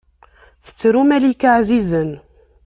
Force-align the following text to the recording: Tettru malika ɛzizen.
Tettru 0.65 1.01
malika 1.05 1.49
ɛzizen. 1.59 2.11